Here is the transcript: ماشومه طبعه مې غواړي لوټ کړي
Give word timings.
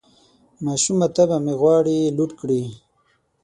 ماشومه 0.65 1.07
طبعه 1.15 1.37
مې 1.45 1.53
غواړي 1.61 1.97
لوټ 2.17 2.31
کړي 2.39 2.63